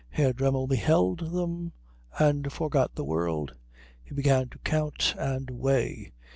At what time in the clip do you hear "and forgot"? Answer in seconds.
2.17-2.95